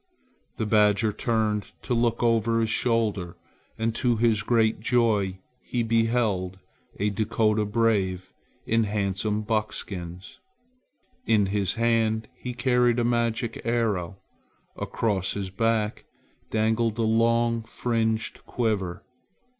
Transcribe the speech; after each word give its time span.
The 0.57 0.65
badger 0.65 1.13
turned 1.13 1.73
to 1.83 1.93
look 1.93 2.23
over 2.23 2.59
his 2.59 2.71
shoulder 2.71 3.37
and 3.77 3.93
to 3.97 4.15
his 4.15 4.41
great 4.41 4.79
joy 4.79 5.37
he 5.61 5.83
beheld 5.83 6.57
a 6.97 7.11
Dakota 7.11 7.65
brave 7.65 8.33
in 8.65 8.85
handsome 8.85 9.43
buckskins. 9.43 10.39
In 11.27 11.45
his 11.45 11.75
hand 11.75 12.27
he 12.35 12.55
carried 12.55 12.97
a 12.97 13.03
magic 13.03 13.61
arrow. 13.63 14.17
Across 14.75 15.33
his 15.33 15.51
back 15.51 16.05
dangled 16.49 16.97
a 16.97 17.03
long 17.03 17.61
fringed 17.61 18.43
quiver. 18.47 19.03